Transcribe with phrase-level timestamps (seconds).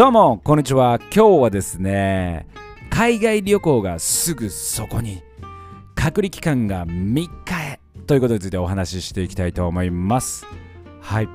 [0.00, 0.98] どうもこんにちは。
[1.14, 2.46] 今日はですね
[2.88, 5.22] 海外旅行がすぐそこに
[5.94, 7.28] 隔離期間が3日
[7.60, 10.46] へということについてお話ししていきたいと思います。
[11.02, 11.28] はい。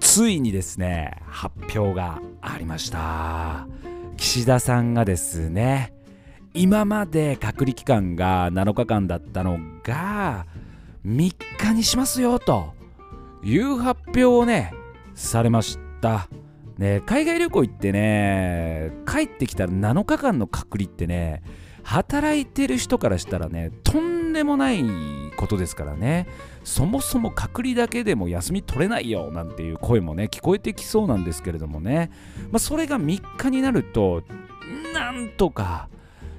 [0.00, 3.68] ついにですね発表がありました。
[4.16, 5.92] 岸田さんがですね
[6.54, 10.46] 今まで隔離期間が7日間だったのが
[11.04, 12.72] 3日にしますよと
[13.42, 14.72] いう発表をね
[15.14, 16.30] されました。
[16.78, 21.42] ね、海外旅行行ってね帰ってきたら7日間の隔離ってね
[21.84, 24.82] 働いてる人からしたらねとんでもない
[25.36, 26.26] ことですからね。
[26.64, 32.10] そもそも隔離だけでも休み取れないよなんていう声もね聞こえてきそうなんですけれどもね、
[32.50, 34.22] まあ、それが3日になると
[34.94, 35.88] なんとか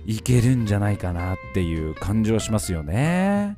[0.05, 3.57] いけるんじゃないかなっていう感じはしますよね。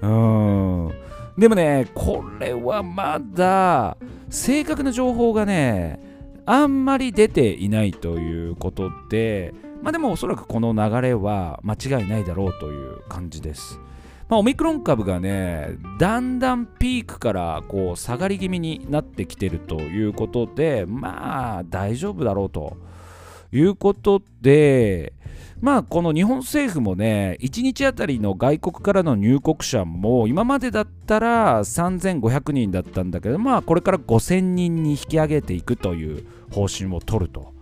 [0.00, 0.90] うん。
[1.38, 3.98] でもねこれはまだ
[4.30, 6.15] 正確な情報がね
[6.46, 9.52] あんまり出ていないということで、
[9.82, 13.80] まあでもおそらくこの流れは間違いないだろうという感じです。
[14.28, 22.76] まあ、オミクロン株がね、だんだんピークからこう下がり気味になってきてるということで、まあ大丈夫だろうと
[23.52, 25.12] いうことで、
[25.60, 37.54] まあこの日本政府もね1日あたりの外国からの入国者も今までだったら3500人だったんだけどまあこれから5000人に引き上げていくという方針を取ると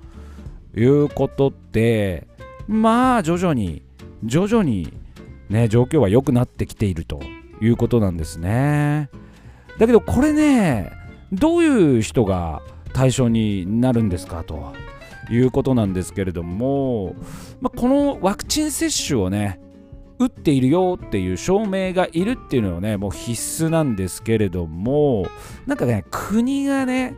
[0.76, 2.26] いうことで
[2.66, 3.82] まあ徐々に
[4.24, 4.92] 徐々に
[5.48, 7.20] ね状況は良くなってきていると
[7.60, 9.08] いうことなんですね。
[9.78, 10.92] だけどこれね
[11.32, 12.60] どういう人が
[12.92, 14.72] 対象になるんですかと
[15.30, 17.14] いうことなんですけれども、
[17.60, 19.60] まあ、このワクチン接種をね
[20.18, 25.26] 打っているよっていう証明がいるっていうのはねもう必須なんですけれども
[25.66, 27.16] なんかね国がね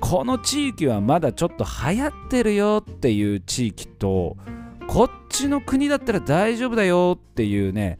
[0.00, 4.36] この地域はまだちょっと流行ってるよっていう地域と
[4.86, 7.98] こっちの国だったら大丈夫だよっていうね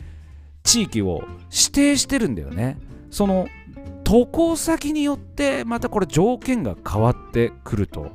[0.63, 2.79] 地域を指定してるんだよね。
[3.11, 3.49] その
[4.05, 8.11] 渡航先によってまたこれ条件が変わってくると。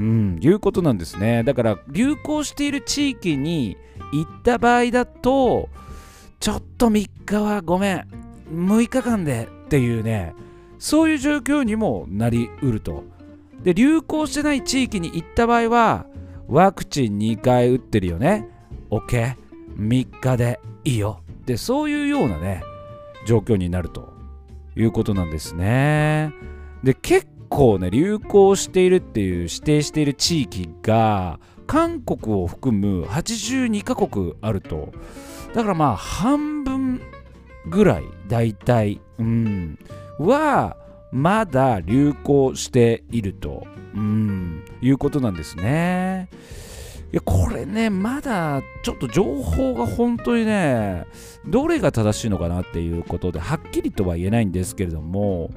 [0.00, 1.44] うん、いうことなんですね。
[1.44, 3.76] だから流行している地域に
[4.14, 5.68] 行った場合だと、
[6.40, 8.06] ちょっと3日はごめん、
[8.50, 10.34] 6日間でっていうね、
[10.78, 13.04] そういう状況にもなりうると。
[13.62, 16.06] で、流行してない地域に行った場合は、
[16.48, 18.48] ワクチン2回打ってるよね。
[18.90, 19.34] OK。
[19.76, 21.20] 3日でいいよ。
[21.44, 22.62] で、そういうようなね、
[23.26, 24.14] 状況になると
[24.76, 26.32] いうことなんですね。
[26.82, 34.92] で、結構ね流行しているっていう指定している地域が韓国を含む82カ国あると。
[35.52, 37.02] だからまあ半分
[37.68, 39.78] ぐらい大体うん
[40.18, 40.76] は
[41.12, 46.28] まだ流行しているとうんいうことなんですね。
[47.12, 51.06] いやこれねまだちょっと情報が本当にね
[51.44, 55.50] どれが正しいのかなっていうことではっきりとは言えないんですけれども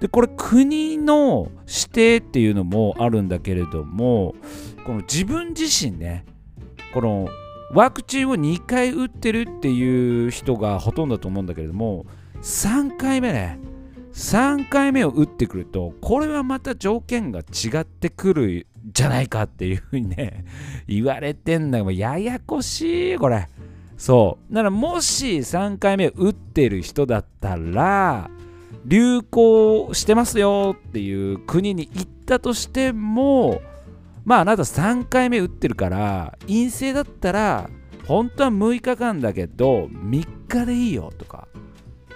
[0.00, 4.34] でこれ国の指定っていうのもあるんだけれども
[4.84, 6.24] この自分自身ね
[6.94, 7.28] この
[7.72, 12.06] ワクチンを2回打ってるっていう人がほとんどだと思うんだけれども
[12.42, 13.58] 3回目ね
[14.12, 20.44] 3回目を打ってくるとこれはまた条件が違ってくるじゃないかっていうふうにね
[20.88, 23.48] 言われてんだけどややこしいこれ。
[23.96, 24.54] そう。
[24.54, 28.30] だからもし3回目打ってる人だったら
[28.84, 33.60] 流行してますよっていう国に行ったとしても
[34.24, 37.70] まああなた3回目打ってるから陰性だったら
[38.06, 41.48] 本当は6日間だけど3日でいいよとか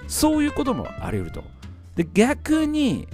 [0.06, 1.44] そういうこともあり得ると。
[1.96, 3.08] で逆に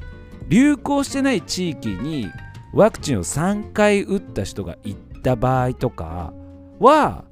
[0.48, 2.30] 流行してない地域に
[2.72, 6.32] ワクチンを3回打った人が行った場合とか
[6.78, 7.24] は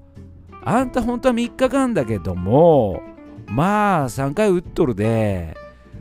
[0.64, 3.00] あんた本当は3日間だけども
[3.46, 5.56] まあ3回打っとるで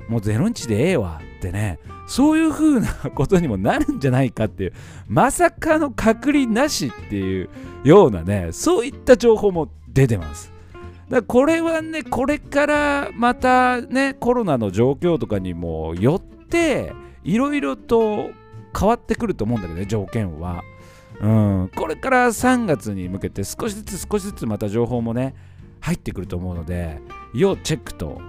[0.08, 1.80] もう0日でええわってね。
[2.08, 4.74] そういう風なことにもなるんじゃないかっていう。
[5.08, 7.50] まさかの隔離なしっていう
[7.84, 10.52] ようなねそういった情報も出てます。
[11.10, 16.94] だからこれはねこれからまたねコロナの状況とかにもよって
[17.24, 18.30] いろいろと
[18.78, 20.64] 変わってくると思うんだけどね条件は。
[21.20, 21.72] うん。
[21.76, 25.34] これから3月に向けて少しずつ少しずつまた情報もね
[25.80, 27.00] 入ってくると思うので
[27.34, 28.20] 要チェックと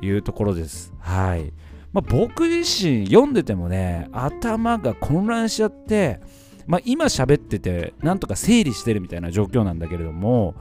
[0.00, 0.92] いうところです。
[1.00, 1.52] はい。
[1.92, 6.20] まあ、僕自身読んでてもね、頭が混乱しちゃって、
[6.66, 10.54] まあ、今喋ってて、なんとか整理してるみたいな状況なんだけれども、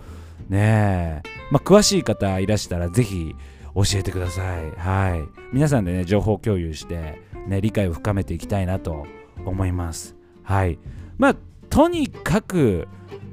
[0.49, 3.35] ねえ、まあ、詳しい方いらしたらぜひ
[3.73, 4.71] 教えてください。
[4.77, 5.23] はい。
[5.53, 9.05] 皆さんでね、情報共有して、ね、理解を深めていきたいなと
[9.45, 10.15] 思います。
[10.43, 10.77] はい
[11.17, 11.35] まあ
[11.69, 12.87] とにかく、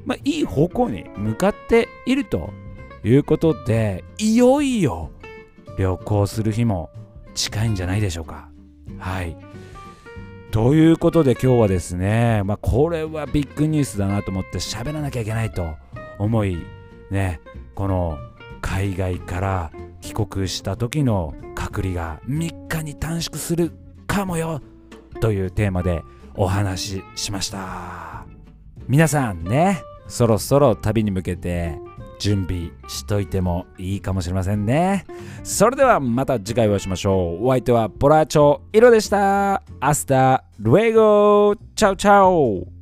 [0.07, 2.51] まあ、いい方向に向かっていると
[3.05, 5.11] いうことでいよいよ
[5.81, 6.91] 旅行する日も
[7.35, 8.51] 近いんじゃないでしょうか。
[8.99, 9.35] はい。
[10.51, 15.77] ということで今日はですね、まあ、これはビッグニュースだなと思って喋らなきゃいけないと
[16.19, 16.59] 思い
[17.11, 17.41] ね
[17.77, 18.19] この
[18.61, 23.73] 海外から帰国した時の隔離が3日に短縮する
[24.07, 24.61] かもよ
[25.21, 26.03] というテーマで
[26.35, 28.27] お話ししました。
[28.87, 31.79] 皆さんねそろそろ旅に向けて
[32.21, 35.07] 準備しといてもいいかもしれませんね。
[35.43, 37.47] それではまた次回お会いしましょう。
[37.47, 39.63] お相手はボラチョイロでした。
[39.81, 42.80] Hasta luego, chao chao